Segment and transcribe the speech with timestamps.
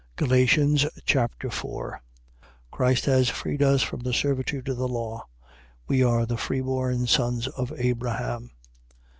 [0.15, 2.01] Galatians Chapter 4
[2.71, 5.27] Christ has freed us from the servitude of the law.
[5.87, 8.49] We are the freeborn sons of Abraham.